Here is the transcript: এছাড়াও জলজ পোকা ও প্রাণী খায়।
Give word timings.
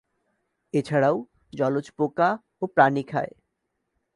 এছাড়াও 0.73 1.17
জলজ 1.53 1.85
পোকা 1.97 2.29
ও 2.61 2.63
প্রাণী 2.67 3.03
খায়। 3.03 3.33